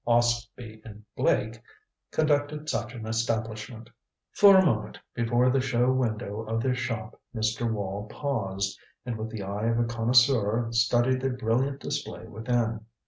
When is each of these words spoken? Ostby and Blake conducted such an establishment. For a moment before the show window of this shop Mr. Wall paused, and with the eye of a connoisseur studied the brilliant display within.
Ostby 0.07 0.81
and 0.83 1.03
Blake 1.15 1.61
conducted 2.09 2.67
such 2.67 2.95
an 2.95 3.05
establishment. 3.05 3.87
For 4.31 4.57
a 4.57 4.65
moment 4.65 4.97
before 5.13 5.51
the 5.51 5.61
show 5.61 5.91
window 5.91 6.41
of 6.41 6.63
this 6.63 6.79
shop 6.79 7.21
Mr. 7.35 7.71
Wall 7.71 8.07
paused, 8.07 8.79
and 9.05 9.15
with 9.15 9.29
the 9.29 9.43
eye 9.43 9.67
of 9.67 9.77
a 9.77 9.83
connoisseur 9.85 10.71
studied 10.71 11.21
the 11.21 11.29
brilliant 11.29 11.81
display 11.81 12.27
within. 12.27 12.83